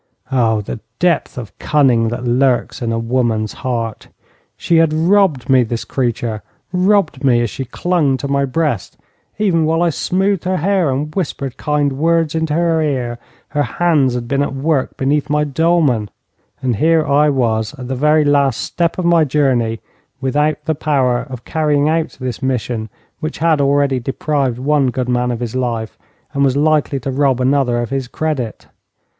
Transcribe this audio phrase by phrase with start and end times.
[0.31, 0.61] Oh!
[0.61, 4.07] the depth of cunning that lurks in a woman's heart.
[4.57, 6.41] She had robbed me, this creature,
[6.73, 8.97] robbed me as she clung to my breast.
[9.37, 13.19] Even while I smoothed her hair, and whispered kind words into her ear,
[13.49, 16.09] her hands had been at work beneath my dolman.
[16.63, 19.81] And here I was, at the very last step of my journey,
[20.19, 22.89] without the power of carrying out this mission
[23.19, 25.95] which had already deprived one good man of his life,
[26.33, 28.65] and was likely to rob another one of his credit.